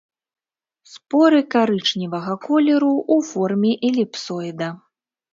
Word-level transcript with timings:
Споры 0.91 1.41
карычневага 1.55 2.33
колеру, 2.45 2.89
у 3.15 3.19
форме 3.27 3.73
эліпсоіда. 3.91 4.71